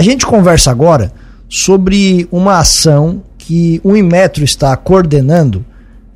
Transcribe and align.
A 0.00 0.02
gente 0.02 0.24
conversa 0.24 0.70
agora 0.70 1.12
sobre 1.46 2.26
uma 2.32 2.58
ação 2.58 3.22
que 3.36 3.78
o 3.84 3.94
Inmetro 3.94 4.42
está 4.42 4.74
coordenando 4.74 5.62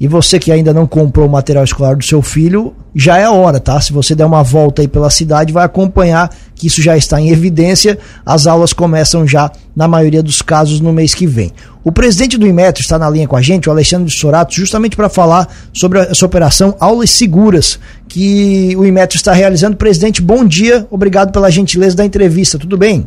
e 0.01 0.09
você 0.09 0.39
que 0.39 0.51
ainda 0.51 0.73
não 0.73 0.87
comprou 0.87 1.27
o 1.27 1.31
material 1.31 1.63
escolar 1.65 1.95
do 1.95 2.03
seu 2.03 2.23
filho, 2.23 2.73
já 2.95 3.19
é 3.19 3.25
a 3.25 3.31
hora, 3.31 3.61
tá? 3.61 3.79
Se 3.83 3.93
você 3.93 4.15
der 4.15 4.25
uma 4.25 4.43
volta 4.43 4.81
aí 4.81 4.89
pela 4.89 5.11
cidade, 5.11 5.53
vai 5.53 5.67
acompanhar 5.67 6.35
que 6.55 6.67
isso 6.67 6.81
já 6.81 6.97
está 6.97 7.21
em 7.21 7.29
evidência. 7.29 7.99
As 8.25 8.47
aulas 8.47 8.73
começam 8.73 9.29
já, 9.29 9.53
na 9.77 9.87
maioria 9.87 10.23
dos 10.23 10.41
casos, 10.41 10.81
no 10.81 10.91
mês 10.91 11.13
que 11.13 11.27
vem. 11.27 11.53
O 11.85 11.93
presidente 11.93 12.39
do 12.39 12.47
Inmetro 12.47 12.81
está 12.81 12.99
na 12.99 13.11
linha 13.11 13.29
com 13.29 13.37
a 13.37 13.43
gente, 13.43 13.69
o 13.69 13.71
Alexandre 13.71 14.11
Sorato, 14.11 14.55
justamente 14.55 14.97
para 14.97 15.11
falar 15.11 15.47
sobre 15.75 15.99
essa 15.99 16.25
operação 16.25 16.75
Aulas 16.81 17.11
Seguras 17.11 17.79
que 18.09 18.75
o 18.79 18.87
Inmetro 18.87 19.19
está 19.19 19.35
realizando. 19.35 19.77
Presidente, 19.77 20.23
bom 20.23 20.43
dia, 20.43 20.87
obrigado 20.91 21.33
pela 21.33 21.51
gentileza 21.51 21.95
da 21.95 22.05
entrevista, 22.07 22.59
tudo 22.59 22.79
bem? 22.79 23.07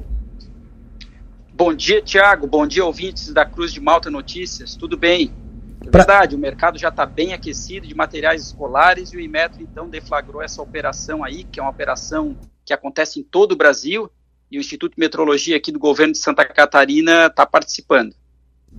Bom 1.58 1.74
dia, 1.74 2.00
Tiago. 2.04 2.46
Bom 2.46 2.68
dia, 2.68 2.86
ouvintes 2.86 3.34
da 3.34 3.44
Cruz 3.44 3.74
de 3.74 3.82
Malta 3.82 4.12
Notícias. 4.12 4.76
Tudo 4.76 4.96
bem? 4.96 5.34
É 5.82 5.90
pra... 5.90 6.04
verdade, 6.04 6.36
o 6.36 6.38
mercado 6.38 6.78
já 6.78 6.90
está 6.90 7.04
bem 7.04 7.34
aquecido 7.34 7.88
de 7.88 7.96
materiais 7.96 8.44
escolares 8.46 9.12
e 9.12 9.18
o 9.18 9.20
Imetro 9.20 9.64
então 9.64 9.90
deflagrou 9.90 10.44
essa 10.44 10.62
operação 10.62 11.24
aí, 11.24 11.46
que 11.46 11.60
é 11.60 11.64
uma 11.64 11.72
operação 11.72 12.38
que 12.64 12.74
acontece 12.74 13.20
em 13.20 13.24
todo 13.24 13.54
o 13.54 13.56
Brasil 13.56 14.08
e 14.52 14.60
o 14.60 14.62
Instituto 14.62 14.94
de 14.94 15.00
Metrologia 15.00 15.58
aqui 15.58 15.72
do 15.72 15.80
governo 15.80 16.14
de 16.14 16.20
Santa 16.20 16.46
Catarina 16.46 17.26
está 17.26 17.44
participando. 17.44 18.14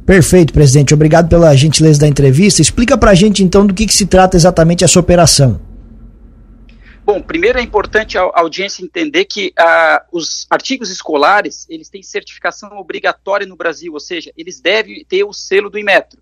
Perfeito, 0.07 0.53
presidente. 0.53 0.95
Obrigado 0.95 1.29
pela 1.29 1.53
gentileza 1.57 1.99
da 1.99 2.07
entrevista. 2.07 2.63
Explica 2.63 2.97
para 2.97 3.11
a 3.11 3.15
gente 3.15 3.43
então 3.43 3.67
do 3.67 3.75
que, 3.75 3.87
que 3.87 3.95
se 3.95 4.07
trata 4.07 4.37
exatamente 4.37 4.85
essa 4.85 5.01
operação. 5.01 5.61
Bom, 7.09 7.23
primeiro 7.23 7.59
é 7.59 7.63
importante 7.63 8.19
a 8.19 8.31
audiência 8.35 8.85
entender 8.85 9.25
que 9.25 9.51
ah, 9.59 10.05
os 10.13 10.47
artigos 10.51 10.91
escolares 10.91 11.67
eles 11.71 11.89
têm 11.89 12.03
certificação 12.03 12.77
obrigatória 12.77 13.47
no 13.47 13.57
Brasil, 13.57 13.95
ou 13.95 13.99
seja, 13.99 14.31
eles 14.37 14.61
devem 14.61 15.03
ter 15.07 15.25
o 15.25 15.33
selo 15.33 15.71
do 15.71 15.79
Imetro. 15.79 16.21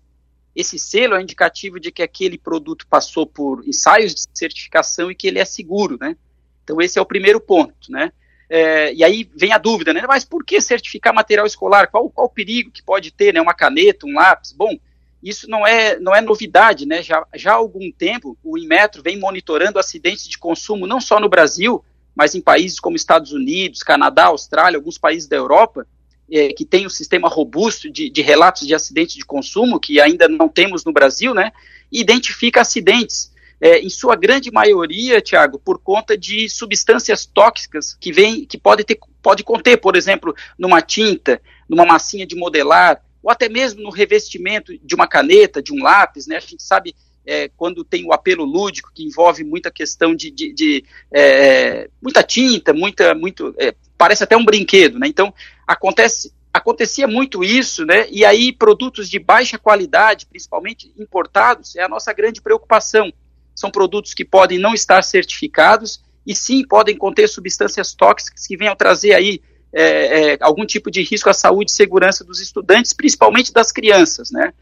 Esse 0.55 0.79
selo 0.79 1.15
é 1.15 1.21
indicativo 1.21 1.77
de 1.77 1.91
que 1.91 2.01
aquele 2.01 2.37
produto 2.37 2.87
passou 2.87 3.27
por 3.27 3.67
ensaios 3.67 4.15
de 4.15 4.21
certificação 4.33 5.11
e 5.11 5.15
que 5.15 5.27
ele 5.27 5.39
é 5.39 5.43
seguro, 5.43 5.97
né? 5.99 6.15
Então 6.63 6.79
esse 6.79 6.97
é 6.97 7.01
o 7.01 7.05
primeiro 7.05 7.41
ponto, 7.41 7.91
né? 7.91 8.13
É, 8.49 8.93
e 8.93 9.03
aí 9.03 9.29
vem 9.35 9.51
a 9.51 9.57
dúvida, 9.57 9.91
né? 9.91 10.05
Mas 10.07 10.23
por 10.23 10.45
que 10.45 10.61
certificar 10.61 11.13
material 11.13 11.45
escolar? 11.45 11.91
Qual, 11.91 12.09
qual 12.09 12.27
o 12.27 12.33
perigo 12.33 12.71
que 12.71 12.81
pode 12.81 13.11
ter, 13.11 13.33
né? 13.33 13.41
Uma 13.41 13.53
caneta, 13.53 14.07
um 14.07 14.13
lápis? 14.13 14.53
Bom, 14.53 14.73
isso 15.27 15.49
não 15.49 15.65
é, 15.65 15.99
não 15.99 16.15
é 16.15 16.21
novidade, 16.21 16.85
né? 16.85 17.01
Já, 17.01 17.25
já 17.35 17.51
há 17.51 17.55
algum 17.55 17.91
tempo 17.91 18.37
o 18.43 18.57
Inmetro 18.57 19.01
vem 19.01 19.19
monitorando 19.19 19.79
acidentes 19.79 20.27
de 20.27 20.37
consumo 20.37 20.87
não 20.87 21.01
só 21.01 21.19
no 21.19 21.29
Brasil, 21.29 21.83
mas 22.15 22.33
em 22.33 22.41
países 22.41 22.79
como 22.79 22.95
Estados 22.95 23.31
Unidos, 23.31 23.83
Canadá, 23.83 24.25
Austrália, 24.25 24.77
alguns 24.77 24.97
países 24.97 25.27
da 25.27 25.35
Europa, 25.35 25.87
é, 26.31 26.49
que 26.49 26.65
tem 26.65 26.85
um 26.85 26.89
sistema 26.89 27.29
robusto 27.29 27.89
de, 27.89 28.09
de, 28.09 28.21
relatos 28.21 28.67
de 28.67 28.73
acidentes 28.73 29.15
de 29.15 29.25
consumo, 29.25 29.79
que 29.79 29.99
ainda 30.01 30.27
não 30.27 30.49
temos 30.49 30.83
no 30.83 30.91
Brasil, 30.91 31.33
né? 31.33 31.51
E 31.91 32.01
identifica 32.01 32.61
acidentes. 32.61 33.31
É, 33.59 33.79
em 33.79 33.89
sua 33.89 34.15
grande 34.15 34.51
maioria, 34.51 35.19
Tiago, 35.19 35.57
por 35.57 35.79
conta 35.79 36.15
de 36.15 36.47
substâncias 36.47 37.25
tóxicas 37.25 37.97
que 37.99 38.11
vem, 38.11 38.45
que 38.45 38.57
pode, 38.57 38.83
ter, 38.83 38.99
pode 39.21 39.43
conter, 39.43 39.77
por 39.77 39.95
exemplo, 39.95 40.35
numa 40.59 40.79
tinta, 40.79 41.41
numa 41.67 41.83
massinha 41.83 42.25
de 42.25 42.35
modelar, 42.35 43.01
ou 43.27 43.31
até 43.31 43.49
mesmo 43.49 43.83
no 43.83 43.89
revestimento 43.89 44.71
de 44.81 44.95
uma 44.95 45.05
caneta, 45.05 45.61
de 45.61 45.73
um 45.73 45.83
lápis, 45.83 46.27
né? 46.27 46.37
A 46.37 46.39
gente 46.39 46.63
sabe 46.63 46.95
é, 47.25 47.49
quando 47.57 47.83
tem 47.83 48.05
o 48.05 48.13
apelo 48.13 48.45
lúdico, 48.45 48.89
que 48.95 49.03
envolve 49.03 49.43
muita 49.43 49.69
questão 49.69 50.15
de, 50.15 50.31
de, 50.31 50.53
de 50.53 50.85
é, 51.11 51.89
muita 52.01 52.23
tinta, 52.23 52.71
muita, 52.71 53.13
muito, 53.13 53.53
é, 53.59 53.75
parece 53.97 54.23
até 54.23 54.37
um 54.37 54.45
brinquedo, 54.45 54.97
né? 54.97 55.09
Então, 55.09 55.33
acontece, 55.67 56.31
acontecia 56.53 57.05
muito 57.05 57.43
isso, 57.43 57.85
né? 57.85 58.07
E 58.09 58.23
aí, 58.23 58.53
produtos 58.53 59.09
de 59.09 59.19
baixa 59.19 59.57
qualidade, 59.57 60.25
principalmente 60.25 60.93
importados, 60.97 61.75
é 61.75 61.83
a 61.83 61.89
nossa 61.89 62.13
grande 62.13 62.41
preocupação. 62.41 63.11
São 63.53 63.69
produtos 63.69 64.13
que 64.13 64.23
podem 64.23 64.57
não 64.57 64.73
estar 64.73 65.03
certificados 65.03 66.01
e 66.25 66.33
sim 66.33 66.65
podem 66.65 66.95
conter 66.95 67.27
substâncias 67.27 67.93
tóxicas 67.93 68.47
que 68.47 68.55
venham 68.55 68.73
trazer 68.73 69.13
aí 69.13 69.41
é, 69.73 70.33
é, 70.33 70.37
algum 70.41 70.65
tipo 70.65 70.89
de 70.89 71.01
risco 71.03 71.29
à 71.29 71.33
saúde 71.33 71.71
e 71.71 71.75
segurança 71.75 72.23
dos 72.23 72.39
estudantes, 72.39 72.93
principalmente 72.93 73.51
das 73.53 73.71
crianças, 73.71 74.31
né? 74.31 74.53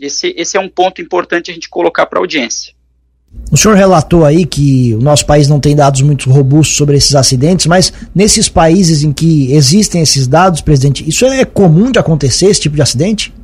Esse, 0.00 0.34
esse 0.36 0.56
é 0.56 0.60
um 0.60 0.68
ponto 0.68 1.00
importante 1.00 1.50
a 1.50 1.54
gente 1.54 1.68
colocar 1.68 2.06
para 2.06 2.18
a 2.18 2.22
audiência. 2.22 2.74
O 3.50 3.56
senhor 3.56 3.76
relatou 3.76 4.24
aí 4.24 4.46
que 4.46 4.94
o 4.94 5.00
nosso 5.00 5.26
país 5.26 5.48
não 5.48 5.60
tem 5.60 5.76
dados 5.76 6.00
muito 6.02 6.30
robustos 6.30 6.76
sobre 6.76 6.96
esses 6.96 7.14
acidentes, 7.14 7.66
mas 7.66 7.92
nesses 8.14 8.48
países 8.48 9.02
em 9.02 9.12
que 9.12 9.52
existem 9.52 10.00
esses 10.02 10.26
dados, 10.26 10.60
presidente, 10.60 11.08
isso 11.08 11.24
é 11.26 11.44
comum 11.44 11.90
de 11.90 11.98
acontecer, 11.98 12.46
esse 12.46 12.60
tipo 12.60 12.76
de 12.76 12.82
acidente? 12.82 13.34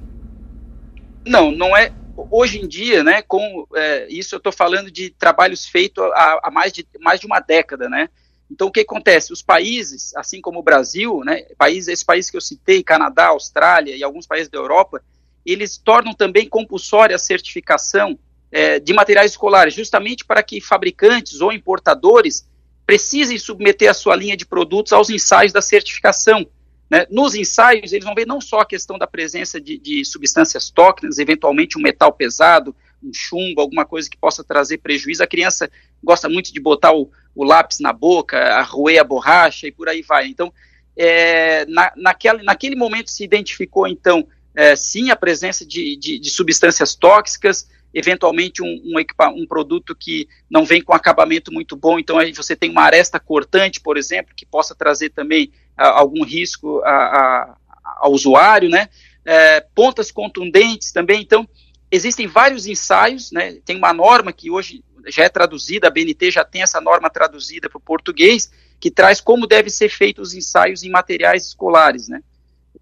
Não, 1.26 1.52
não 1.52 1.76
é. 1.76 1.92
Hoje 2.30 2.60
em 2.60 2.68
dia, 2.68 3.02
né, 3.02 3.22
com 3.22 3.66
é, 3.74 4.06
isso 4.10 4.34
eu 4.34 4.38
estou 4.38 4.52
falando 4.52 4.90
de 4.90 5.10
trabalhos 5.10 5.66
feitos 5.66 6.04
há, 6.12 6.40
há, 6.44 6.50
mais, 6.50 6.72
de, 6.72 6.86
mais 7.00 7.18
de 7.18 7.26
uma 7.26 7.40
década, 7.40 7.88
né? 7.88 8.08
Então, 8.50 8.66
o 8.66 8.72
que 8.72 8.80
acontece? 8.80 9.32
Os 9.32 9.42
países, 9.42 10.12
assim 10.16 10.40
como 10.40 10.58
o 10.58 10.62
Brasil, 10.62 11.20
né, 11.24 11.42
países, 11.56 11.88
esses 11.88 12.04
países 12.04 12.30
que 12.30 12.36
eu 12.36 12.40
citei, 12.40 12.82
Canadá, 12.82 13.28
Austrália 13.28 13.96
e 13.96 14.02
alguns 14.02 14.26
países 14.26 14.48
da 14.48 14.58
Europa, 14.58 15.02
eles 15.46 15.78
tornam 15.78 16.12
também 16.12 16.48
compulsória 16.48 17.14
a 17.14 17.18
certificação 17.18 18.18
é, 18.50 18.80
de 18.80 18.92
materiais 18.92 19.30
escolares, 19.30 19.72
justamente 19.72 20.24
para 20.24 20.42
que 20.42 20.60
fabricantes 20.60 21.40
ou 21.40 21.52
importadores 21.52 22.48
precisem 22.84 23.38
submeter 23.38 23.88
a 23.88 23.94
sua 23.94 24.16
linha 24.16 24.36
de 24.36 24.44
produtos 24.44 24.92
aos 24.92 25.10
ensaios 25.10 25.52
da 25.52 25.62
certificação. 25.62 26.44
Né? 26.90 27.06
Nos 27.08 27.36
ensaios, 27.36 27.92
eles 27.92 28.04
vão 28.04 28.16
ver 28.16 28.26
não 28.26 28.40
só 28.40 28.60
a 28.60 28.66
questão 28.66 28.98
da 28.98 29.06
presença 29.06 29.60
de, 29.60 29.78
de 29.78 30.04
substâncias 30.04 30.70
tóxicas, 30.70 31.18
eventualmente 31.18 31.78
um 31.78 31.82
metal 31.82 32.12
pesado, 32.12 32.74
um 33.02 33.10
chumbo, 33.14 33.60
alguma 33.60 33.84
coisa 33.84 34.08
que 34.08 34.16
possa 34.16 34.44
trazer 34.44 34.78
prejuízo. 34.78 35.22
A 35.22 35.26
criança 35.26 35.70
gosta 36.02 36.28
muito 36.28 36.52
de 36.52 36.60
botar 36.60 36.92
o, 36.92 37.10
o 37.34 37.44
lápis 37.44 37.80
na 37.80 37.92
boca, 37.92 38.38
a 38.38 38.62
roer 38.62 39.00
a 39.00 39.04
borracha 39.04 39.66
e 39.66 39.72
por 39.72 39.88
aí 39.88 40.02
vai. 40.02 40.26
Então, 40.26 40.52
é, 40.96 41.64
na, 41.66 41.92
naquela, 41.96 42.42
naquele 42.42 42.76
momento 42.76 43.10
se 43.10 43.24
identificou, 43.24 43.86
então, 43.86 44.26
é, 44.54 44.76
sim, 44.76 45.10
a 45.10 45.16
presença 45.16 45.64
de, 45.64 45.96
de, 45.96 46.18
de 46.18 46.30
substâncias 46.30 46.94
tóxicas, 46.94 47.68
eventualmente 47.92 48.62
um, 48.62 48.66
um, 48.66 49.42
um, 49.42 49.46
produto 49.46 49.96
que 49.96 50.28
não 50.48 50.64
vem 50.64 50.82
com 50.82 50.92
acabamento 50.92 51.52
muito 51.52 51.76
bom, 51.76 51.98
então 51.98 52.18
aí 52.18 52.32
você 52.32 52.54
tem 52.54 52.70
uma 52.70 52.82
aresta 52.82 53.18
cortante, 53.18 53.80
por 53.80 53.96
exemplo, 53.96 54.34
que 54.34 54.46
possa 54.46 54.74
trazer 54.74 55.10
também 55.10 55.50
a, 55.76 55.88
algum 55.88 56.24
risco 56.24 56.80
a, 56.84 56.90
a, 56.90 57.56
ao 58.00 58.12
usuário, 58.12 58.68
né? 58.68 58.88
É, 59.24 59.60
pontas 59.74 60.10
contundentes 60.10 60.92
também, 60.92 61.20
então 61.20 61.48
existem 61.90 62.26
vários 62.26 62.66
ensaios, 62.66 63.30
né? 63.32 63.58
Tem 63.64 63.76
uma 63.76 63.92
norma 63.92 64.32
que 64.32 64.50
hoje 64.50 64.84
já 65.08 65.24
é 65.24 65.28
traduzida, 65.28 65.88
a 65.88 65.90
BNT 65.90 66.30
já 66.30 66.44
tem 66.44 66.62
essa 66.62 66.80
norma 66.80 67.10
traduzida 67.10 67.68
para 67.68 67.78
o 67.78 67.80
português, 67.80 68.50
que 68.78 68.90
traz 68.90 69.20
como 69.20 69.46
devem 69.46 69.70
ser 69.70 69.88
feitos 69.88 70.28
os 70.28 70.34
ensaios 70.34 70.82
em 70.82 70.90
materiais 70.90 71.46
escolares, 71.46 72.08
né? 72.08 72.22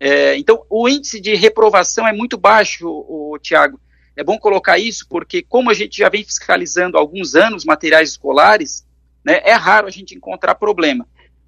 É, 0.00 0.36
então, 0.36 0.64
o 0.70 0.88
índice 0.88 1.20
de 1.20 1.34
reprovação 1.34 2.06
é 2.06 2.12
muito 2.12 2.36
baixo, 2.36 2.88
o, 2.88 3.32
o 3.32 3.38
Tiago. 3.38 3.80
É 4.14 4.22
bom 4.22 4.38
colocar 4.38 4.78
isso 4.78 5.06
porque, 5.08 5.42
como 5.42 5.70
a 5.70 5.74
gente 5.74 5.96
já 5.96 6.08
vem 6.08 6.24
fiscalizando 6.24 6.96
há 6.96 7.00
alguns 7.00 7.34
anos 7.34 7.64
materiais 7.64 8.10
escolares, 8.10 8.86
né, 9.24 9.40
é 9.44 9.52
raro 9.52 9.86
a 9.86 9.90
gente 9.90 10.14
encontrar 10.14 10.54
problema. 10.54 11.06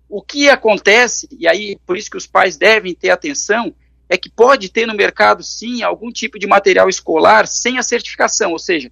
O 0.09 0.22
que 0.22 0.48
acontece, 0.48 1.28
e 1.38 1.47
aí 1.47 1.77
por 1.87 1.97
isso 1.97 2.10
que 2.10 2.16
os 2.16 2.27
pais 2.27 2.56
devem 2.56 2.94
ter 2.94 3.10
atenção, 3.10 3.75
é 4.10 4.19
que 4.19 4.28
pode 4.28 4.69
ter 4.69 4.87
no 4.87 4.94
mercado, 4.94 5.41
sim, 5.44 5.84
algum 5.84 6.10
tipo 6.10 6.37
de 6.37 6.44
material 6.44 6.88
escolar 6.88 7.47
sem 7.47 7.78
a 7.78 7.82
certificação, 7.82 8.50
ou 8.50 8.59
seja, 8.59 8.91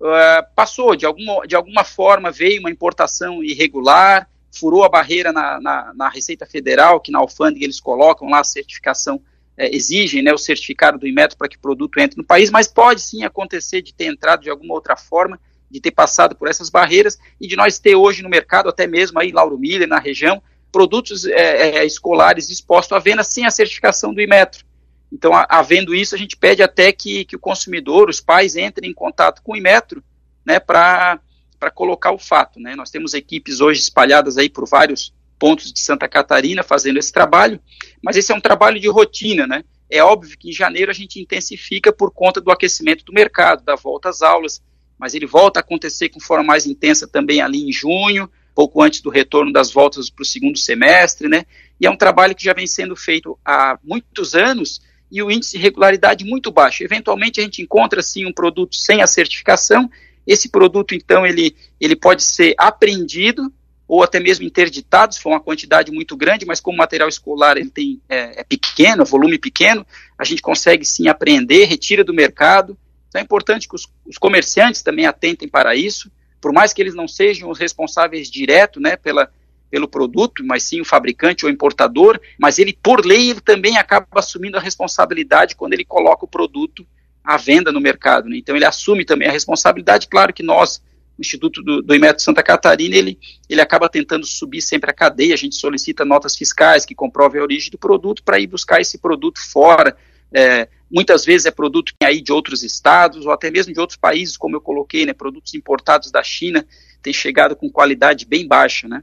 uh, 0.00 0.54
passou, 0.54 0.94
de 0.94 1.04
alguma, 1.04 1.44
de 1.44 1.56
alguma 1.56 1.82
forma 1.82 2.30
veio 2.30 2.60
uma 2.60 2.70
importação 2.70 3.42
irregular, 3.42 4.30
furou 4.56 4.84
a 4.84 4.88
barreira 4.88 5.32
na, 5.32 5.60
na, 5.60 5.92
na, 5.92 6.08
Receita 6.08 6.46
Federal, 6.46 7.00
que 7.00 7.10
na 7.10 7.18
alfândega 7.18 7.64
eles 7.64 7.80
colocam 7.80 8.30
lá 8.30 8.38
a 8.38 8.44
certificação, 8.44 9.20
é, 9.56 9.74
exigem 9.74 10.22
né, 10.22 10.32
o 10.32 10.38
certificado 10.38 10.98
do 10.98 11.06
Inmetro 11.06 11.36
para 11.36 11.48
que 11.48 11.56
o 11.56 11.60
produto 11.60 11.98
entre 11.98 12.16
no 12.16 12.24
país, 12.24 12.48
mas 12.48 12.68
pode 12.68 13.00
sim 13.00 13.24
acontecer 13.24 13.82
de 13.82 13.92
ter 13.92 14.04
entrado 14.04 14.42
de 14.42 14.50
alguma 14.50 14.74
outra 14.74 14.96
forma, 14.96 15.38
de 15.68 15.80
ter 15.80 15.90
passado 15.90 16.36
por 16.36 16.46
essas 16.46 16.70
barreiras 16.70 17.18
e 17.40 17.48
de 17.48 17.56
nós 17.56 17.80
ter 17.80 17.96
hoje 17.96 18.22
no 18.22 18.28
mercado, 18.28 18.68
até 18.68 18.86
mesmo 18.86 19.18
aí 19.18 19.32
Lauro 19.32 19.58
Miller, 19.58 19.88
na 19.88 19.98
região, 19.98 20.40
produtos 20.70 21.24
é, 21.24 21.78
é, 21.78 21.84
escolares 21.84 22.50
expostos 22.50 22.96
à 22.96 22.98
venda 22.98 23.22
sem 23.22 23.44
a 23.44 23.50
certificação 23.50 24.14
do 24.14 24.20
Inmetro. 24.20 24.64
Então, 25.12 25.32
havendo 25.48 25.94
isso, 25.94 26.14
a 26.14 26.18
gente 26.18 26.36
pede 26.36 26.62
até 26.62 26.92
que, 26.92 27.24
que 27.24 27.34
o 27.34 27.40
consumidor, 27.40 28.08
os 28.08 28.20
pais, 28.20 28.54
entrem 28.54 28.90
em 28.90 28.94
contato 28.94 29.42
com 29.42 29.52
o 29.52 29.56
Inmetro, 29.56 30.02
né, 30.44 30.60
para 30.60 31.18
para 31.60 31.70
colocar 31.70 32.10
o 32.10 32.18
fato. 32.18 32.58
Né? 32.58 32.74
Nós 32.74 32.90
temos 32.90 33.12
equipes 33.12 33.60
hoje 33.60 33.80
espalhadas 33.80 34.38
aí 34.38 34.48
por 34.48 34.66
vários 34.66 35.12
pontos 35.38 35.70
de 35.70 35.78
Santa 35.78 36.08
Catarina 36.08 36.62
fazendo 36.62 36.98
esse 36.98 37.12
trabalho, 37.12 37.60
mas 38.02 38.16
esse 38.16 38.32
é 38.32 38.34
um 38.34 38.40
trabalho 38.40 38.80
de 38.80 38.88
rotina, 38.88 39.46
né? 39.46 39.62
É 39.90 40.02
óbvio 40.02 40.38
que 40.38 40.50
em 40.50 40.52
janeiro 40.52 40.90
a 40.90 40.94
gente 40.94 41.20
intensifica 41.20 41.92
por 41.92 42.12
conta 42.12 42.40
do 42.40 42.50
aquecimento 42.50 43.04
do 43.04 43.12
mercado, 43.12 43.64
da 43.64 43.74
volta 43.74 44.08
às 44.08 44.22
aulas, 44.22 44.62
mas 44.98 45.14
ele 45.14 45.26
volta 45.26 45.58
a 45.58 45.62
acontecer 45.62 46.10
com 46.10 46.20
forma 46.20 46.44
mais 46.44 46.66
intensa 46.66 47.08
também 47.08 47.40
ali 47.40 47.68
em 47.68 47.72
junho, 47.72 48.30
pouco 48.60 48.82
antes 48.82 49.00
do 49.00 49.08
retorno 49.08 49.50
das 49.50 49.72
voltas 49.72 50.10
para 50.10 50.22
o 50.22 50.26
segundo 50.26 50.58
semestre, 50.58 51.28
né? 51.28 51.46
e 51.80 51.86
é 51.86 51.90
um 51.90 51.96
trabalho 51.96 52.34
que 52.34 52.44
já 52.44 52.52
vem 52.52 52.66
sendo 52.66 52.94
feito 52.94 53.38
há 53.42 53.78
muitos 53.82 54.34
anos 54.34 54.82
e 55.10 55.22
o 55.22 55.30
índice 55.30 55.56
de 55.56 55.62
regularidade 55.62 56.26
muito 56.26 56.50
baixo. 56.50 56.84
Eventualmente 56.84 57.40
a 57.40 57.42
gente 57.42 57.62
encontra 57.62 58.02
sim 58.02 58.26
um 58.26 58.32
produto 58.34 58.76
sem 58.76 59.00
a 59.00 59.06
certificação, 59.06 59.90
esse 60.26 60.50
produto 60.50 60.94
então 60.94 61.24
ele, 61.24 61.56
ele 61.80 61.96
pode 61.96 62.22
ser 62.22 62.54
apreendido 62.58 63.50
ou 63.88 64.02
até 64.02 64.20
mesmo 64.20 64.44
interditado, 64.44 65.14
se 65.14 65.20
for 65.20 65.30
uma 65.30 65.40
quantidade 65.40 65.90
muito 65.90 66.14
grande, 66.14 66.44
mas 66.44 66.60
como 66.60 66.74
o 66.74 66.78
material 66.78 67.08
escolar 67.08 67.56
ele 67.56 67.70
tem, 67.70 67.98
é, 68.10 68.42
é 68.42 68.44
pequeno, 68.44 69.06
volume 69.06 69.38
pequeno, 69.38 69.86
a 70.18 70.24
gente 70.24 70.42
consegue 70.42 70.84
sim 70.84 71.08
apreender, 71.08 71.66
retira 71.66 72.04
do 72.04 72.12
mercado. 72.12 72.76
Então 73.08 73.22
é 73.22 73.24
importante 73.24 73.66
que 73.66 73.74
os, 73.74 73.88
os 74.06 74.18
comerciantes 74.18 74.82
também 74.82 75.06
atentem 75.06 75.48
para 75.48 75.74
isso, 75.74 76.10
por 76.40 76.52
mais 76.52 76.72
que 76.72 76.80
eles 76.80 76.94
não 76.94 77.06
sejam 77.06 77.50
os 77.50 77.58
responsáveis 77.58 78.30
direto 78.30 78.80
né, 78.80 78.96
pela, 78.96 79.30
pelo 79.70 79.86
produto, 79.86 80.44
mas 80.44 80.64
sim 80.64 80.80
o 80.80 80.84
fabricante 80.84 81.44
ou 81.44 81.50
importador, 81.50 82.18
mas 82.38 82.58
ele, 82.58 82.76
por 82.82 83.04
lei, 83.04 83.30
ele 83.30 83.40
também 83.40 83.76
acaba 83.76 84.06
assumindo 84.14 84.56
a 84.56 84.60
responsabilidade 84.60 85.54
quando 85.54 85.74
ele 85.74 85.84
coloca 85.84 86.24
o 86.24 86.28
produto 86.28 86.86
à 87.22 87.36
venda 87.36 87.70
no 87.70 87.80
mercado. 87.80 88.28
Né? 88.28 88.38
Então 88.38 88.56
ele 88.56 88.64
assume 88.64 89.04
também 89.04 89.28
a 89.28 89.32
responsabilidade, 89.32 90.08
claro 90.08 90.32
que 90.32 90.42
nós, 90.42 90.82
o 91.18 91.20
Instituto 91.20 91.62
do, 91.62 91.82
do 91.82 91.94
Imetro 91.94 92.22
Santa 92.22 92.42
Catarina, 92.42 92.96
ele, 92.96 93.18
ele 93.48 93.60
acaba 93.60 93.88
tentando 93.88 94.26
subir 94.26 94.62
sempre 94.62 94.90
a 94.90 94.94
cadeia, 94.94 95.34
a 95.34 95.38
gente 95.38 95.54
solicita 95.54 96.04
notas 96.04 96.34
fiscais 96.34 96.84
que 96.84 96.94
comprovem 96.94 97.40
a 97.40 97.44
origem 97.44 97.70
do 97.70 97.78
produto 97.78 98.22
para 98.24 98.40
ir 98.40 98.46
buscar 98.46 98.80
esse 98.80 98.98
produto 98.98 99.38
fora, 99.38 99.96
é, 100.32 100.68
muitas 100.90 101.24
vezes 101.24 101.46
é 101.46 101.50
produto 101.50 101.92
aí 102.02 102.20
de 102.20 102.32
outros 102.32 102.62
estados 102.62 103.24
ou 103.24 103.32
até 103.32 103.50
mesmo 103.50 103.72
de 103.72 103.80
outros 103.80 103.98
países, 103.98 104.36
como 104.36 104.56
eu 104.56 104.60
coloquei, 104.60 105.06
né, 105.06 105.12
produtos 105.12 105.54
importados 105.54 106.10
da 106.10 106.22
China, 106.22 106.64
tem 107.02 107.12
chegado 107.12 107.56
com 107.56 107.70
qualidade 107.70 108.26
bem 108.26 108.46
baixa, 108.46 108.88
né? 108.88 109.02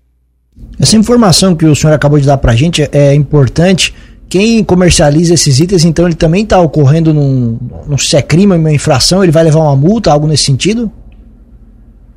Essa 0.79 0.95
informação 0.95 1.55
que 1.55 1.65
o 1.65 1.75
senhor 1.75 1.93
acabou 1.93 2.19
de 2.19 2.25
dar 2.25 2.37
para 2.37 2.51
a 2.51 2.55
gente 2.55 2.87
é 2.91 3.13
importante. 3.13 3.93
Quem 4.29 4.63
comercializa 4.63 5.33
esses 5.33 5.59
itens, 5.59 5.85
então, 5.85 6.05
ele 6.05 6.15
também 6.15 6.43
está 6.43 6.59
ocorrendo 6.59 7.13
num, 7.13 7.57
num, 7.87 7.97
se 7.97 8.15
é 8.17 8.21
crime, 8.21 8.55
uma 8.55 8.71
infração, 8.71 9.23
ele 9.23 9.31
vai 9.31 9.43
levar 9.43 9.59
uma 9.59 9.75
multa, 9.75 10.11
algo 10.11 10.27
nesse 10.27 10.43
sentido? 10.43 10.91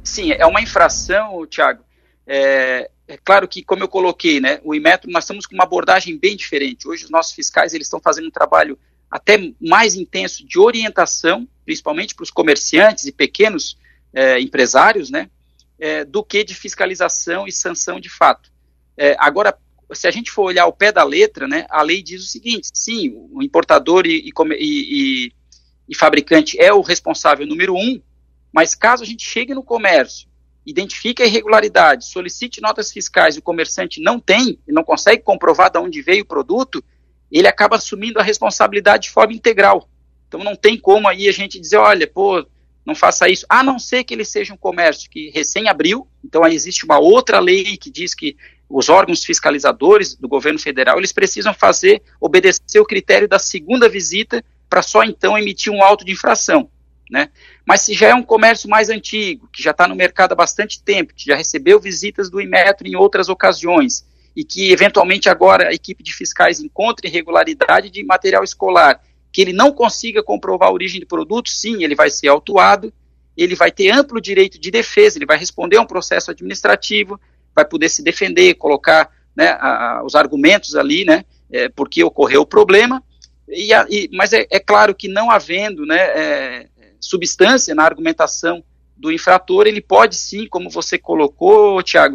Sim, 0.03 0.33
é 0.33 0.45
uma 0.45 0.61
infração, 0.61 1.47
Tiago. 1.47 1.83
É, 2.27 2.91
é, 3.07 3.19
claro 3.23 3.47
que, 3.47 3.62
como 3.62 3.85
eu 3.85 3.89
coloquei, 3.89 4.41
né, 4.41 4.59
o 4.65 4.75
Imetro, 4.75 5.11
nós 5.11 5.25
estamos 5.25 5.47
com 5.47 5.55
uma 5.55 5.65
abordagem 5.65 6.19
bem 6.19 6.37
diferente. 6.37 6.89
Hoje 6.89 7.05
os 7.05 7.11
nossos 7.11 7.33
fiscais 7.33 7.75
eles 7.75 7.87
estão 7.87 8.01
fazendo 8.01 8.27
um 8.27 8.31
trabalho 8.31 8.79
até 9.11 9.53
mais 9.61 9.95
intenso 9.95 10.47
de 10.47 10.59
orientação, 10.59 11.49
principalmente 11.65 12.15
para 12.15 12.23
os 12.23 12.31
comerciantes 12.31 13.07
e 13.07 13.12
pequenos 13.12 13.77
é, 14.12 14.41
empresários, 14.41 15.11
né, 15.11 15.29
é, 15.79 16.05
do 16.05 16.23
que 16.23 16.45
de 16.45 16.55
fiscalização 16.55 17.47
e 17.47 17.53
sanção 17.53 17.99
de 17.99 18.09
fato. 18.09 18.51
É, 18.97 19.17
agora, 19.19 19.57
se 19.93 20.07
a 20.07 20.11
gente 20.11 20.31
for 20.31 20.45
olhar 20.45 20.67
o 20.67 20.73
pé 20.73 20.93
da 20.93 21.03
letra, 21.03 21.49
né, 21.49 21.67
a 21.71 21.83
lei 21.83 22.03
diz 22.03 22.23
o 22.23 22.29
seguinte: 22.29 22.69
sim, 22.73 23.12
o 23.33 23.43
importador 23.43 24.07
e, 24.07 24.29
e, 24.29 24.33
e, 24.59 25.33
e 25.89 25.97
fabricante 25.97 26.61
é 26.61 26.73
o 26.73 26.81
responsável 26.81 27.47
número 27.47 27.75
um, 27.75 28.01
mas 28.53 28.75
caso 28.75 29.03
a 29.03 29.07
gente 29.07 29.25
chegue 29.25 29.55
no 29.55 29.62
comércio, 29.62 30.29
identifique 30.65 31.23
a 31.23 31.27
irregularidade, 31.27 32.05
solicite 32.05 32.61
notas 32.61 32.93
fiscais 32.93 33.35
e 33.37 33.39
o 33.39 33.43
comerciante 33.43 34.01
não 34.01 34.21
tem, 34.21 34.59
não 34.69 34.85
consegue 34.85 35.23
comprovar 35.23 35.71
de 35.71 35.79
onde 35.79 36.03
veio 36.03 36.23
o 36.23 36.27
produto, 36.27 36.85
ele 37.38 37.49
acaba 37.49 37.77
assumindo 37.77 38.19
a 38.19 38.23
responsabilidade 38.23 39.05
de 39.05 39.11
forma 39.11 39.32
integral. 39.32 39.88
Então 40.29 40.43
não 40.43 40.56
tem 40.56 40.79
como 40.79 41.09
aí 41.09 41.29
a 41.29 41.32
gente 41.32 41.61
dizer, 41.61 41.77
olha, 41.77 42.06
pô, 42.06 42.47
não 42.85 42.94
faça 42.94 43.29
isso, 43.29 43.44
a 43.49 43.62
não 43.62 43.79
ser 43.79 44.05
que 44.05 44.15
ele 44.15 44.25
seja 44.25 44.55
um 44.55 44.56
comércio 44.56 45.11
que 45.11 45.31
recém 45.31 45.69
abriu, 45.69 46.09
então 46.25 46.43
aí 46.43 46.55
existe 46.55 46.85
uma 46.85 46.99
outra 46.99 47.38
lei 47.38 47.77
que 47.77 47.91
diz 47.91 48.15
que 48.15 48.37
os 48.69 48.88
órgãos 48.88 49.25
fiscalizadores 49.25 50.15
do 50.15 50.29
governo 50.29 50.59
federal, 50.59 50.99
eles 50.99 51.12
precisam 51.12 51.53
fazer, 51.53 52.03
obedecer 52.21 52.79
o 52.79 52.87
critério 52.87 53.29
da 53.29 53.38
segunda 53.38 53.88
visita 53.88 54.43
para 54.69 54.83
só 54.83 55.03
então 55.03 55.37
emitir 55.37 55.73
um 55.73 55.83
auto 55.83 56.05
de 56.05 56.12
infração, 56.12 56.71
né? 57.11 57.29
Mas 57.67 57.83
se 57.83 57.94
já 57.94 58.09
é 58.09 58.15
um 58.15 58.23
comércio 58.23 58.71
mais 58.71 58.88
antigo, 58.88 59.49
que 59.53 59.62
já 59.62 59.73
está 59.73 59.88
no 59.88 59.97
mercado 59.97 60.33
há 60.33 60.37
bastante 60.37 60.81
tempo, 60.81 61.12
que 61.12 61.26
já 61.26 61.35
recebeu 61.35 61.81
visitas 61.81 62.31
do 62.31 62.41
Imetro 62.41 62.87
em 62.87 62.94
outras 62.94 63.29
ocasiões, 63.29 64.06
e 64.35 64.44
que 64.44 64.73
eventualmente 64.73 65.29
agora 65.29 65.69
a 65.69 65.73
equipe 65.73 66.03
de 66.03 66.15
fiscais 66.15 66.61
encontre 66.61 67.09
irregularidade 67.09 67.91
de 67.91 68.05
material 68.05 68.44
escolar, 68.44 69.00
que 69.32 69.41
ele 69.41 69.53
não 69.53 69.73
consiga 69.73 70.23
comprovar 70.23 70.69
a 70.69 70.73
origem 70.73 71.00
do 71.00 71.06
produto, 71.06 71.50
sim, 71.50 71.82
ele 71.85 71.94
vai 71.94 72.11
ser 72.11 72.29
autuado, 72.29 72.93
ele 73.37 73.55
vai 73.55 73.71
ter 73.71 73.91
amplo 73.91 74.21
direito 74.21 74.59
de 74.59 74.71
defesa, 74.71 75.19
ele 75.19 75.27
vai 75.27 75.38
responder 75.38 75.77
a 75.77 75.82
um 75.82 75.87
processo 75.87 76.31
administrativo, 76.31 77.21
vai 77.55 77.65
poder 77.65 77.88
se 77.88 78.03
defender, 78.03 78.55
colocar 78.55 79.11
né, 79.37 79.50
a, 79.61 80.03
os 80.05 80.15
argumentos 80.15 80.75
ali, 80.75 81.05
né, 81.05 81.25
é, 81.50 81.69
porque 81.69 82.03
ocorreu 82.03 82.43
o 82.43 82.47
problema, 82.47 83.03
e, 83.49 83.73
a, 83.73 83.87
e 83.88 84.09
mas 84.12 84.33
é, 84.33 84.47
é, 84.50 84.61
claro 84.61 84.94
que 84.94 85.09
não 85.09 85.31
havendo 85.31 85.85
né, 85.85 85.99
é, 85.99 86.69
substância 87.00 87.75
na 87.75 87.85
argumentação 87.85 88.62
do 89.00 89.11
infrator, 89.11 89.67
ele 89.67 89.81
pode 89.81 90.14
sim, 90.14 90.47
como 90.47 90.69
você 90.69 90.99
colocou, 90.99 91.82
Tiago, 91.82 92.14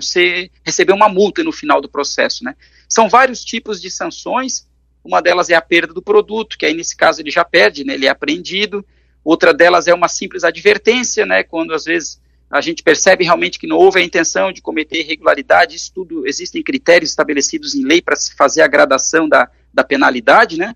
receber 0.64 0.94
uma 0.94 1.10
multa 1.10 1.44
no 1.44 1.52
final 1.52 1.82
do 1.82 1.90
processo. 1.90 2.44
Né? 2.44 2.56
São 2.88 3.10
vários 3.10 3.44
tipos 3.44 3.82
de 3.82 3.90
sanções, 3.90 4.68
uma 5.04 5.20
delas 5.20 5.50
é 5.50 5.56
a 5.56 5.62
perda 5.62 5.94
do 5.94 6.02
produto, 6.02 6.58
que 6.58 6.66
aí 6.66 6.76
nesse 6.76 6.96
caso 6.96 7.22
ele 7.22 7.32
já 7.32 7.44
perde, 7.44 7.84
né, 7.84 7.96
ele 7.96 8.06
é 8.06 8.10
apreendido, 8.10 8.86
outra 9.24 9.52
delas 9.52 9.88
é 9.88 9.94
uma 9.96 10.08
simples 10.08 10.44
advertência, 10.44 11.26
né, 11.26 11.44
quando 11.44 11.74
às 11.74 11.86
vezes 11.86 12.22
a 12.52 12.62
gente 12.62 12.84
percebe 12.84 13.24
realmente 13.24 13.58
que 13.58 13.68
não 13.68 13.78
houve 13.78 14.00
a 14.00 14.04
intenção 14.04 14.52
de 14.52 14.62
cometer 14.62 15.00
irregularidade, 15.00 15.76
isso 15.76 15.92
tudo, 15.94 16.28
existem 16.28 16.62
critérios 16.62 17.10
estabelecidos 17.10 17.74
em 17.74 17.84
lei 17.84 18.00
para 18.00 18.16
se 18.16 18.36
fazer 18.36 18.62
a 18.62 18.68
gradação 18.68 19.28
da, 19.28 19.50
da 19.74 19.84
penalidade, 19.84 20.58
né, 20.58 20.76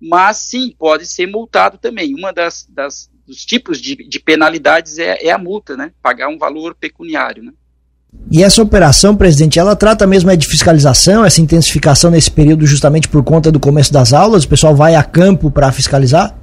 mas 0.00 0.36
sim, 0.36 0.72
pode 0.78 1.04
ser 1.04 1.26
multado 1.26 1.78
também. 1.78 2.14
Uma 2.14 2.32
das, 2.32 2.64
das 2.70 3.10
dos 3.28 3.44
tipos 3.44 3.80
de, 3.80 3.94
de 3.94 4.18
penalidades 4.18 4.98
é, 4.98 5.26
é, 5.26 5.30
a 5.30 5.38
multa, 5.38 5.76
né? 5.76 5.92
Pagar 6.02 6.28
um 6.28 6.38
valor 6.38 6.74
pecuniário, 6.74 7.42
né? 7.42 7.52
E 8.30 8.42
essa 8.42 8.62
operação, 8.62 9.14
presidente, 9.14 9.58
ela 9.58 9.76
trata 9.76 10.06
mesmo 10.06 10.30
é 10.30 10.36
de 10.36 10.48
fiscalização, 10.48 11.24
essa 11.24 11.42
intensificação 11.42 12.10
nesse 12.10 12.30
período 12.30 12.66
justamente 12.66 13.06
por 13.06 13.22
conta 13.22 13.52
do 13.52 13.60
começo 13.60 13.92
das 13.92 14.14
aulas? 14.14 14.44
O 14.44 14.48
pessoal 14.48 14.74
vai 14.74 14.94
a 14.94 15.04
campo 15.04 15.50
para 15.50 15.70
fiscalizar? 15.70 16.34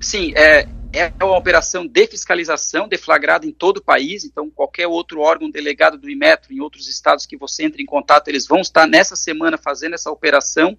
Sim, 0.00 0.32
é, 0.34 0.66
é 0.94 1.12
uma 1.22 1.36
operação 1.36 1.86
de 1.86 2.06
fiscalização 2.06 2.88
deflagrada 2.88 3.46
em 3.46 3.52
todo 3.52 3.76
o 3.76 3.82
país, 3.82 4.24
então 4.24 4.50
qualquer 4.50 4.86
outro 4.86 5.20
órgão 5.20 5.50
delegado 5.50 5.98
do 5.98 6.08
Imetro 6.08 6.52
em 6.52 6.60
outros 6.60 6.88
estados 6.88 7.26
que 7.26 7.36
você 7.36 7.64
entre 7.64 7.82
em 7.82 7.86
contato, 7.86 8.28
eles 8.28 8.46
vão 8.46 8.60
estar 8.60 8.86
nessa 8.86 9.16
semana 9.16 9.58
fazendo 9.58 9.94
essa 9.94 10.10
operação 10.10 10.78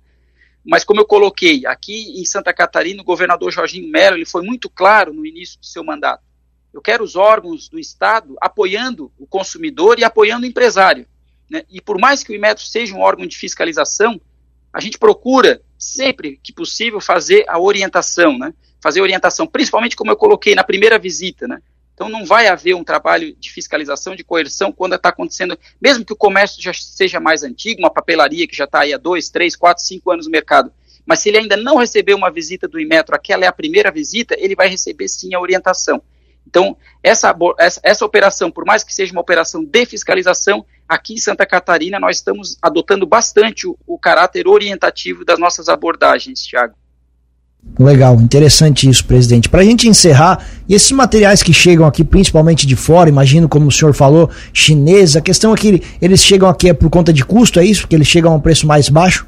mas 0.66 0.84
como 0.84 1.00
eu 1.00 1.06
coloquei, 1.06 1.66
aqui 1.66 2.20
em 2.20 2.26
Santa 2.26 2.52
Catarina, 2.52 3.02
o 3.02 3.06
governador 3.06 3.52
Jorginho 3.52 3.90
Melo 3.90 4.18
ele 4.18 4.26
foi 4.26 4.42
muito 4.42 4.70
claro 4.70 5.14
no 5.14 5.26
início 5.26 5.60
do 5.60 5.66
seu 5.66 5.84
mandato. 5.84 6.24
Eu 6.74 6.82
quero 6.82 7.04
os 7.04 7.16
órgãos 7.16 7.70
do 7.70 7.80
Estado 7.80 8.36
apoiando 8.42 9.12
o 9.18 9.28
consumidor 9.28 10.00
e 10.00 10.04
apoiando 10.04 10.46
o 10.46 10.50
empresário. 10.50 11.06
Né? 11.50 11.64
E 11.70 11.80
por 11.80 12.00
mais 12.00 12.24
que 12.24 12.32
o 12.32 12.36
Imetro 12.36 12.66
seja 12.66 12.96
um 12.96 13.00
órgão 13.00 13.28
de 13.28 13.38
fiscalização, 13.38 14.20
a 14.74 14.82
gente 14.82 14.98
procura, 14.98 15.62
sempre 15.78 16.40
que 16.44 16.52
possível, 16.52 17.00
fazer 17.00 17.46
a 17.48 17.60
orientação, 17.60 18.38
né? 18.38 18.54
fazer 18.82 19.02
orientação, 19.02 19.48
principalmente 19.48 19.96
como 19.96 20.12
eu 20.12 20.18
coloquei 20.18 20.54
na 20.54 20.64
primeira 20.64 21.00
visita, 21.00 21.48
né? 21.48 21.62
Então 21.96 22.10
não 22.10 22.26
vai 22.26 22.48
haver 22.48 22.76
um 22.76 22.84
trabalho 22.84 23.34
de 23.40 23.50
fiscalização, 23.50 24.16
de 24.16 24.24
coerção 24.24 24.70
quando 24.70 24.96
está 24.96 25.10
acontecendo, 25.10 25.58
mesmo 25.82 26.04
que 26.04 26.12
o 26.12 26.16
comércio 26.16 26.62
já 26.62 26.74
seja 26.74 27.22
mais 27.22 27.42
antigo, 27.42 27.80
uma 27.80 27.90
papelaria 27.90 28.46
que 28.46 28.56
já 28.56 28.66
está 28.66 28.82
aí 28.82 28.94
há 28.94 28.98
dois, 28.98 29.30
três, 29.30 29.56
quatro, 29.56 29.82
cinco 29.82 30.12
anos 30.12 30.26
no 30.26 30.32
mercado. 30.32 30.72
Mas 31.06 31.20
se 31.20 31.30
ele 31.30 31.38
ainda 31.38 31.56
não 31.56 31.78
recebeu 31.78 32.18
uma 32.18 32.30
visita 32.30 32.68
do 32.68 32.80
Imetro, 32.80 33.16
aquela 33.16 33.46
é 33.46 33.48
a 33.48 33.54
primeira 33.54 33.92
visita, 33.92 34.36
ele 34.38 34.56
vai 34.56 34.68
receber 34.68 35.08
sim 35.08 35.34
a 35.34 35.40
orientação. 35.40 36.02
Então, 36.46 36.78
essa, 37.02 37.36
essa, 37.58 37.80
essa 37.82 38.06
operação, 38.06 38.52
por 38.52 38.66
mais 38.66 38.84
que 38.84 38.94
seja 38.94 39.14
uma 39.14 39.22
operação 39.22 39.64
de 39.64 39.86
fiscalização, 39.86 40.66
aqui 40.88 41.14
em 41.14 41.18
Santa 41.18 41.46
Catarina 41.46 42.00
nós 42.00 42.18
estamos 42.18 42.58
adotando 42.62 43.06
bastante 43.06 43.68
o, 43.68 43.78
o 43.88 43.98
caráter 43.98 44.48
orientativo 44.48 45.24
das 45.24 45.40
nossas 45.40 45.70
abordagens, 45.70 46.44
Tiago. 46.46 46.76
Legal, 47.78 48.16
interessante 48.22 48.88
isso, 48.90 49.04
presidente. 49.06 49.50
Para 49.50 49.62
a 49.62 49.66
gente 49.66 49.88
encerrar, 49.88 50.48
e 50.68 50.74
esses 50.74 50.92
materiais 50.92 51.44
que 51.44 51.52
chegam 51.52 51.86
aqui, 51.86 52.04
principalmente 52.04 52.66
de 52.66 52.76
fora, 52.76 53.10
imagino 53.10 53.50
como 53.50 53.68
o 53.68 53.72
senhor 53.72 53.94
falou, 53.94 54.30
chinês, 54.54 55.16
a 55.16 55.22
questão 55.22 55.54
é 55.54 55.58
que 55.58 55.84
eles 56.02 56.22
chegam 56.22 56.48
aqui 56.48 56.70
é 56.70 56.74
por 56.74 56.90
conta 56.90 57.12
de 57.12 57.26
custo, 57.26 57.60
é 57.60 57.66
isso? 57.66 57.82
Porque 57.82 57.96
eles 57.96 58.08
chegam 58.08 58.32
a 58.32 58.36
um 58.36 58.40
preço 58.40 58.66
mais 58.66 58.88
baixo? 58.88 59.28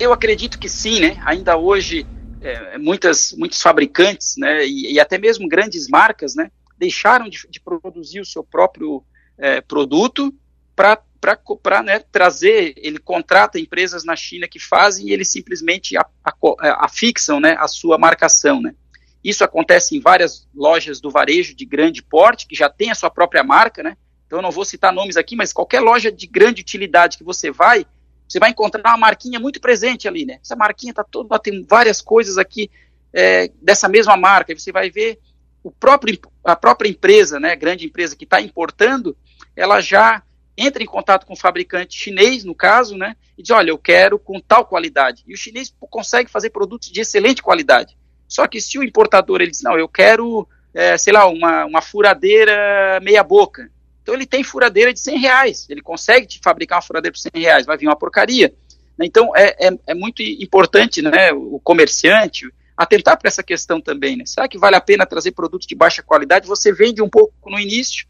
Eu 0.00 0.12
acredito 0.12 0.58
que 0.58 0.68
sim, 0.68 0.98
né? 1.00 1.16
Ainda 1.24 1.56
hoje, 1.56 2.04
é, 2.40 2.76
muitas, 2.76 3.32
muitos 3.38 3.62
fabricantes, 3.62 4.34
né, 4.36 4.66
e, 4.66 4.94
e, 4.94 5.00
até 5.00 5.16
mesmo 5.16 5.48
grandes 5.48 5.88
marcas, 5.88 6.34
né, 6.34 6.50
deixaram 6.76 7.28
de, 7.28 7.38
de 7.48 7.60
produzir 7.60 8.20
o 8.20 8.26
seu 8.26 8.42
próprio 8.42 9.02
é, 9.38 9.60
produto 9.60 10.34
para 10.74 10.98
para 11.20 11.82
né, 11.82 11.98
trazer, 11.98 12.74
ele 12.76 12.98
contrata 12.98 13.58
empresas 13.58 14.04
na 14.04 14.14
China 14.16 14.46
que 14.48 14.58
fazem 14.58 15.08
e 15.08 15.12
eles 15.12 15.30
simplesmente 15.30 15.96
a, 15.96 16.06
a, 16.24 16.32
é, 16.62 16.70
afixam 16.78 17.40
né, 17.40 17.56
a 17.58 17.66
sua 17.66 17.98
marcação. 17.98 18.60
Né. 18.60 18.74
Isso 19.22 19.42
acontece 19.42 19.96
em 19.96 20.00
várias 20.00 20.46
lojas 20.54 21.00
do 21.00 21.10
varejo 21.10 21.54
de 21.54 21.64
grande 21.64 22.02
porte, 22.02 22.46
que 22.46 22.54
já 22.54 22.68
tem 22.68 22.90
a 22.90 22.94
sua 22.94 23.10
própria 23.10 23.42
marca, 23.42 23.82
né? 23.82 23.96
Então 24.26 24.38
eu 24.38 24.42
não 24.42 24.50
vou 24.50 24.64
citar 24.64 24.92
nomes 24.92 25.16
aqui, 25.16 25.36
mas 25.36 25.52
qualquer 25.52 25.80
loja 25.80 26.10
de 26.10 26.26
grande 26.26 26.60
utilidade 26.60 27.16
que 27.16 27.24
você 27.24 27.50
vai, 27.50 27.86
você 28.28 28.38
vai 28.38 28.50
encontrar 28.50 28.90
uma 28.90 28.98
marquinha 28.98 29.38
muito 29.38 29.60
presente 29.60 30.08
ali, 30.08 30.26
né? 30.26 30.38
Essa 30.42 30.56
marquinha 30.56 30.92
tá 30.92 31.04
toda, 31.04 31.38
tem 31.38 31.64
várias 31.64 32.00
coisas 32.00 32.38
aqui 32.38 32.70
é, 33.12 33.50
dessa 33.62 33.88
mesma 33.88 34.16
marca. 34.16 34.52
E 34.52 34.58
você 34.58 34.72
vai 34.72 34.90
ver 34.90 35.18
o 35.62 35.70
próprio, 35.70 36.18
a 36.44 36.54
própria 36.54 36.88
empresa, 36.88 37.40
né, 37.40 37.56
grande 37.56 37.86
empresa 37.86 38.14
que 38.14 38.24
está 38.24 38.40
importando, 38.40 39.16
ela 39.56 39.80
já 39.80 40.22
entra 40.56 40.82
em 40.82 40.86
contato 40.86 41.26
com 41.26 41.34
o 41.34 41.38
fabricante 41.38 41.98
chinês, 41.98 42.44
no 42.44 42.54
caso, 42.54 42.96
né, 42.96 43.14
e 43.36 43.42
diz, 43.42 43.50
olha, 43.50 43.70
eu 43.70 43.78
quero 43.78 44.18
com 44.18 44.40
tal 44.40 44.64
qualidade. 44.64 45.22
E 45.26 45.34
o 45.34 45.36
chinês 45.36 45.74
consegue 45.78 46.30
fazer 46.30 46.50
produtos 46.50 46.90
de 46.90 47.00
excelente 47.00 47.42
qualidade. 47.42 47.96
Só 48.26 48.46
que 48.46 48.60
se 48.60 48.78
o 48.78 48.82
importador 48.82 49.40
ele 49.40 49.50
diz, 49.50 49.62
não, 49.62 49.78
eu 49.78 49.88
quero, 49.88 50.48
é, 50.72 50.96
sei 50.96 51.12
lá, 51.12 51.26
uma, 51.26 51.64
uma 51.66 51.82
furadeira 51.82 52.98
meia 53.02 53.22
boca. 53.22 53.70
Então 54.02 54.14
ele 54.14 54.26
tem 54.26 54.42
furadeira 54.42 54.92
de 54.92 55.00
100 55.00 55.18
reais, 55.18 55.66
ele 55.68 55.82
consegue 55.82 56.26
te 56.26 56.40
fabricar 56.42 56.76
uma 56.76 56.82
furadeira 56.82 57.12
por 57.12 57.18
100 57.18 57.42
reais, 57.42 57.66
vai 57.66 57.76
vir 57.76 57.88
uma 57.88 57.96
porcaria. 57.96 58.54
Então 59.00 59.36
é, 59.36 59.68
é, 59.68 59.78
é 59.88 59.94
muito 59.94 60.22
importante 60.22 61.02
né, 61.02 61.32
o 61.32 61.60
comerciante 61.62 62.48
atentar 62.76 63.18
para 63.18 63.28
essa 63.28 63.42
questão 63.42 63.80
também. 63.80 64.16
Né? 64.16 64.24
Será 64.26 64.46
que 64.46 64.58
vale 64.58 64.76
a 64.76 64.80
pena 64.80 65.06
trazer 65.06 65.32
produtos 65.32 65.66
de 65.66 65.74
baixa 65.74 66.02
qualidade? 66.02 66.46
Você 66.46 66.72
vende 66.72 67.02
um 67.02 67.08
pouco 67.08 67.34
no 67.50 67.58
início 67.58 68.06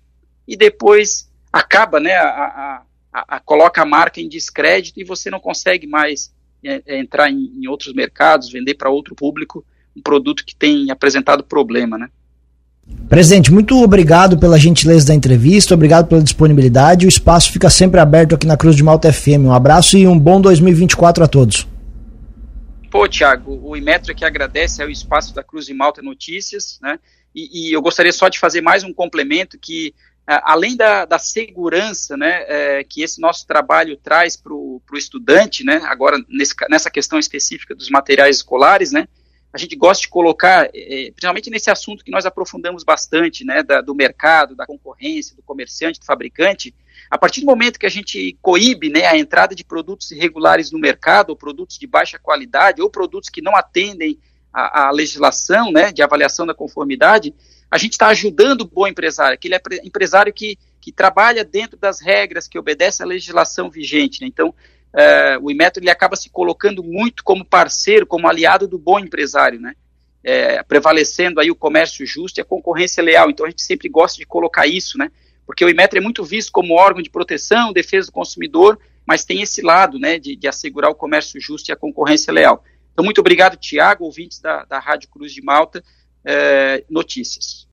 e 0.46 0.56
depois 0.56 1.30
acaba, 1.56 1.98
né, 2.00 2.14
a, 2.16 2.82
a, 3.12 3.24
a, 3.28 3.40
coloca 3.40 3.82
a 3.82 3.86
marca 3.86 4.20
em 4.20 4.28
descrédito 4.28 5.00
e 5.00 5.04
você 5.04 5.30
não 5.30 5.40
consegue 5.40 5.86
mais 5.86 6.32
é, 6.64 6.82
é 6.86 6.98
entrar 6.98 7.30
em, 7.30 7.52
em 7.56 7.66
outros 7.66 7.94
mercados, 7.94 8.50
vender 8.50 8.74
para 8.74 8.90
outro 8.90 9.14
público 9.14 9.64
um 9.96 10.02
produto 10.02 10.44
que 10.44 10.54
tem 10.54 10.90
apresentado 10.90 11.42
problema, 11.42 11.96
né? 11.96 12.08
Presidente, 13.08 13.52
muito 13.52 13.82
obrigado 13.82 14.38
pela 14.38 14.58
gentileza 14.58 15.08
da 15.08 15.14
entrevista, 15.14 15.74
obrigado 15.74 16.06
pela 16.06 16.22
disponibilidade. 16.22 17.06
O 17.06 17.08
espaço 17.08 17.52
fica 17.52 17.70
sempre 17.70 17.98
aberto 17.98 18.34
aqui 18.34 18.46
na 18.46 18.56
Cruz 18.56 18.76
de 18.76 18.82
Malta 18.82 19.12
FM. 19.12 19.46
Um 19.46 19.52
abraço 19.52 19.96
e 19.96 20.06
um 20.06 20.18
bom 20.18 20.40
2024 20.40 21.24
a 21.24 21.26
todos. 21.26 21.66
Pô, 22.90 23.08
Tiago, 23.08 23.60
o 23.62 23.76
Imetro 23.76 24.14
que 24.14 24.24
agradece 24.24 24.82
é 24.82 24.86
o 24.86 24.90
espaço 24.90 25.34
da 25.34 25.42
Cruz 25.42 25.66
de 25.66 25.74
Malta 25.74 26.02
Notícias, 26.02 26.78
né? 26.80 26.98
E, 27.34 27.68
e 27.68 27.72
eu 27.72 27.82
gostaria 27.82 28.12
só 28.12 28.28
de 28.28 28.38
fazer 28.38 28.60
mais 28.60 28.82
um 28.82 28.92
complemento 28.92 29.58
que, 29.58 29.92
além 30.26 30.76
da, 30.76 31.04
da 31.04 31.18
segurança, 31.18 32.16
né, 32.16 32.44
é, 32.48 32.84
que 32.84 33.02
esse 33.02 33.20
nosso 33.20 33.46
trabalho 33.46 33.96
traz 33.96 34.36
para 34.36 34.52
o 34.52 34.82
estudante, 34.94 35.64
né? 35.64 35.80
Agora 35.84 36.18
nesse, 36.28 36.54
nessa 36.68 36.90
questão 36.90 37.18
específica 37.18 37.74
dos 37.74 37.88
materiais 37.90 38.36
escolares, 38.36 38.90
né? 38.90 39.06
a 39.56 39.58
gente 39.58 39.74
gosta 39.74 40.02
de 40.02 40.08
colocar, 40.08 40.68
é, 40.74 41.10
principalmente 41.10 41.48
nesse 41.48 41.70
assunto 41.70 42.04
que 42.04 42.10
nós 42.10 42.26
aprofundamos 42.26 42.84
bastante, 42.84 43.42
né, 43.44 43.62
da, 43.62 43.80
do 43.80 43.94
mercado, 43.94 44.54
da 44.54 44.66
concorrência, 44.66 45.34
do 45.34 45.42
comerciante, 45.42 45.98
do 45.98 46.04
fabricante, 46.04 46.74
a 47.10 47.16
partir 47.16 47.40
do 47.40 47.46
momento 47.46 47.78
que 47.78 47.86
a 47.86 47.90
gente 47.90 48.36
coíbe 48.42 48.90
né, 48.90 49.06
a 49.06 49.16
entrada 49.16 49.54
de 49.54 49.64
produtos 49.64 50.10
irregulares 50.10 50.70
no 50.70 50.78
mercado, 50.78 51.30
ou 51.30 51.36
produtos 51.36 51.78
de 51.78 51.86
baixa 51.86 52.18
qualidade, 52.18 52.82
ou 52.82 52.90
produtos 52.90 53.30
que 53.30 53.40
não 53.40 53.56
atendem 53.56 54.18
à, 54.56 54.90
legislação 54.90 55.70
né, 55.70 55.92
de 55.92 56.02
avaliação 56.02 56.46
da 56.46 56.54
conformidade, 56.54 57.34
a 57.70 57.76
gente 57.76 57.92
está 57.92 58.08
ajudando 58.08 58.62
o 58.62 58.66
bom 58.66 58.86
empresário, 58.86 59.34
aquele 59.34 59.56
empresário 59.84 60.32
que, 60.32 60.58
que 60.80 60.90
trabalha 60.90 61.44
dentro 61.44 61.76
das 61.76 62.00
regras, 62.00 62.48
que 62.48 62.58
obedece 62.58 63.02
à 63.02 63.06
legislação 63.06 63.68
vigente. 63.68 64.22
Né? 64.22 64.28
Então, 64.28 64.48
uh, 64.48 65.42
o 65.42 65.50
Inmetro 65.50 65.82
ele 65.82 65.90
acaba 65.90 66.16
se 66.16 66.30
colocando 66.30 66.82
muito 66.82 67.22
como 67.22 67.44
parceiro, 67.44 68.06
como 68.06 68.28
aliado 68.28 68.66
do 68.66 68.78
bom 68.78 68.98
empresário, 68.98 69.60
né? 69.60 69.74
É, 70.28 70.60
prevalecendo 70.64 71.38
aí 71.38 71.52
o 71.52 71.54
comércio 71.54 72.04
justo 72.04 72.38
e 72.38 72.40
a 72.40 72.44
concorrência 72.44 73.00
leal. 73.00 73.30
Então 73.30 73.46
a 73.46 73.48
gente 73.48 73.62
sempre 73.62 73.88
gosta 73.88 74.18
de 74.18 74.26
colocar 74.26 74.66
isso, 74.66 74.98
né? 74.98 75.08
Porque 75.46 75.64
o 75.64 75.68
Inmetro 75.68 76.00
é 76.00 76.02
muito 76.02 76.24
visto 76.24 76.50
como 76.50 76.74
órgão 76.74 77.00
de 77.00 77.08
proteção, 77.08 77.72
defesa 77.72 78.08
do 78.08 78.12
consumidor, 78.12 78.76
mas 79.06 79.24
tem 79.24 79.40
esse 79.40 79.62
lado, 79.62 80.00
né, 80.00 80.18
de, 80.18 80.34
de 80.34 80.48
assegurar 80.48 80.90
o 80.90 80.96
comércio 80.96 81.40
justo 81.40 81.68
e 81.68 81.72
a 81.72 81.76
concorrência 81.76 82.32
leal. 82.32 82.64
Então 82.96 83.04
muito 83.04 83.20
obrigado, 83.20 83.58
Tiago, 83.58 84.06
ouvintes 84.06 84.40
da, 84.40 84.64
da 84.64 84.78
Rádio 84.78 85.10
Cruz 85.10 85.30
de 85.30 85.42
Malta, 85.42 85.84
é, 86.24 86.82
notícias. 86.88 87.62